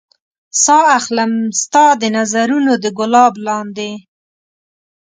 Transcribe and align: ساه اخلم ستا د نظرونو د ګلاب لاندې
ساه 0.63 0.83
اخلم 0.99 1.31
ستا 1.61 1.85
د 2.01 2.03
نظرونو 2.17 2.73
د 2.83 2.85
ګلاب 2.97 3.33
لاندې 3.47 3.91